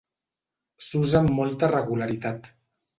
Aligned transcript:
S'usa 0.87 1.15
amb 1.21 1.37
molta 1.43 1.73
regularitat. 1.77 2.55